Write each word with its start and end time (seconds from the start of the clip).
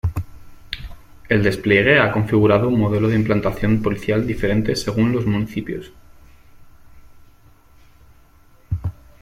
El 1.29 1.43
despliegue 1.43 1.99
ha 1.99 2.11
configurado 2.11 2.69
un 2.69 2.79
modelo 2.79 3.07
de 3.07 3.13
implantación 3.15 3.83
policial 3.83 4.25
diferente 4.25 4.75
según 4.75 5.11
los 5.11 5.27
municipios. 5.27 5.93